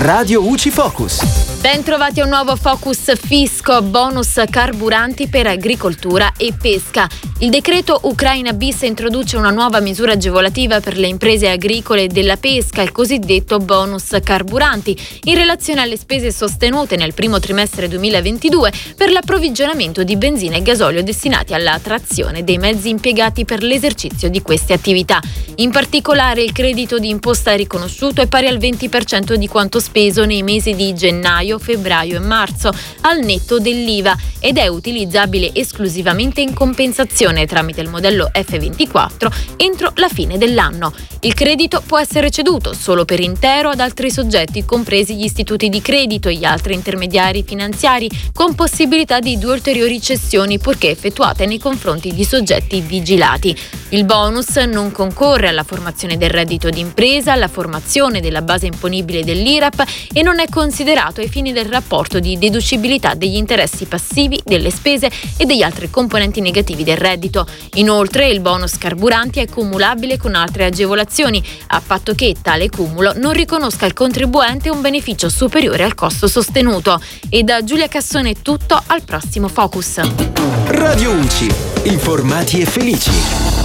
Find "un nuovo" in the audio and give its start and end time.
2.24-2.56